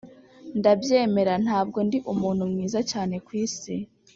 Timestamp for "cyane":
2.91-3.15